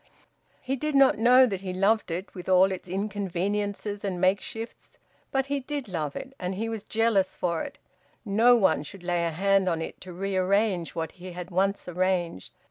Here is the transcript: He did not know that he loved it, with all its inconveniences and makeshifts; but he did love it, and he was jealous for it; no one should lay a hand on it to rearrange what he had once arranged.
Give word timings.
He 0.63 0.75
did 0.75 0.95
not 0.95 1.19
know 1.19 1.45
that 1.45 1.61
he 1.61 1.73
loved 1.73 2.09
it, 2.09 2.33
with 2.33 2.49
all 2.49 2.71
its 2.71 2.89
inconveniences 2.89 4.03
and 4.03 4.19
makeshifts; 4.19 4.97
but 5.31 5.45
he 5.45 5.59
did 5.59 5.87
love 5.87 6.15
it, 6.15 6.33
and 6.39 6.55
he 6.55 6.67
was 6.69 6.81
jealous 6.81 7.35
for 7.35 7.61
it; 7.61 7.77
no 8.25 8.55
one 8.55 8.81
should 8.81 9.03
lay 9.03 9.25
a 9.25 9.29
hand 9.29 9.69
on 9.69 9.79
it 9.79 10.01
to 10.01 10.11
rearrange 10.11 10.95
what 10.95 11.11
he 11.11 11.33
had 11.33 11.51
once 11.51 11.87
arranged. 11.87 12.51